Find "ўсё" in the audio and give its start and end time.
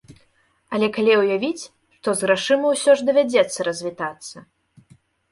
2.71-2.95